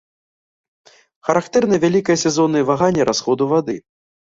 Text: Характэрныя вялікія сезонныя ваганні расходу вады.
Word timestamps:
Характэрныя 1.29 1.83
вялікія 1.85 2.17
сезонныя 2.23 2.67
ваганні 2.73 3.09
расходу 3.13 3.51
вады. 3.55 3.81